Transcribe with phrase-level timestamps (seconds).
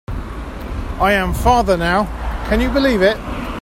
[0.07, 2.05] I am father now,
[2.49, 3.17] can you believe it?